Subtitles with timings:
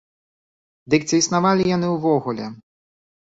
[0.93, 2.45] Дык ці існавалі яны ўвогуле?